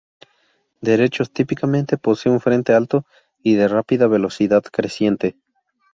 Derechos 0.81 1.29
Típicamente 1.31 1.95
posee 1.99 2.31
un 2.31 2.39
frente 2.39 2.73
alto 2.73 3.05
y 3.43 3.53
de 3.53 3.67
rápida 3.67 4.07
velocidad 4.07 4.63
creciente. 4.63 5.37